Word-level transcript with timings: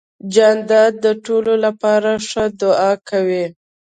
جانداد 0.33 0.93
د 1.05 1.05
ټولو 1.25 1.53
لپاره 1.65 2.11
ښه 2.27 2.45
دعا 2.61 2.91
کوي. 3.09 3.45